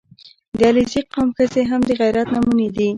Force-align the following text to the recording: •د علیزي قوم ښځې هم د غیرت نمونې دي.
•د 0.57 0.59
علیزي 0.69 1.01
قوم 1.11 1.29
ښځې 1.37 1.61
هم 1.69 1.81
د 1.87 1.89
غیرت 2.01 2.27
نمونې 2.35 2.67
دي. 2.75 2.89